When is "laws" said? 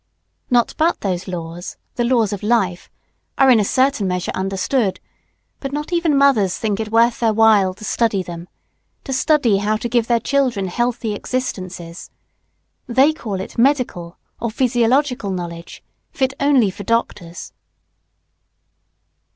1.27-1.77, 2.03-2.33